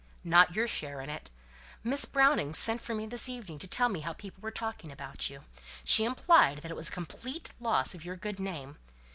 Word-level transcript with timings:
"Not 0.23 0.55
your 0.55 0.67
share 0.67 0.99
in 1.01 1.11
it. 1.11 1.29
Miss 1.83 2.05
Browning 2.05 2.55
sent 2.55 2.81
for 2.81 2.95
me 2.95 3.05
this 3.05 3.29
evening 3.29 3.59
to 3.59 3.67
tell 3.67 3.87
me 3.87 3.99
how 3.99 4.13
people 4.13 4.41
were 4.41 4.49
talking 4.49 4.91
about 4.91 5.29
you. 5.29 5.43
She 5.83 6.05
implied 6.05 6.63
that 6.63 6.71
it 6.71 6.75
was 6.75 6.89
a 6.89 6.93
complete 6.93 7.51
loss 7.59 7.93
of 7.93 8.03
your 8.03 8.15
good 8.15 8.39
name. 8.39 8.79